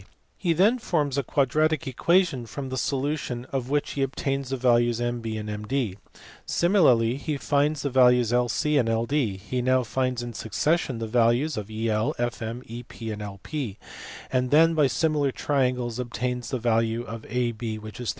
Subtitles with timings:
[0.35, 4.99] He then forms a quadratic equation from the solution of which he obtains the values
[4.99, 5.95] of MB and MD.
[6.47, 9.11] Similarly he finds the values of LG and LD.
[9.11, 13.77] He now finds in succession the values of EL, FM, EP and LP;
[14.33, 18.09] and then by similar triangles obtains the value of AB which is 13.